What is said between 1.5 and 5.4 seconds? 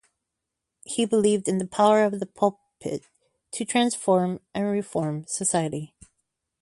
the power of the pulpit to transform and reform